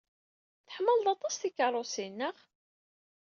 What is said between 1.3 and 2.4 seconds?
tikeṛṛusin, naɣ?